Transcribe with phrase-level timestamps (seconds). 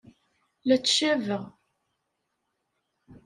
[0.67, 1.43] La ttcabeɣ!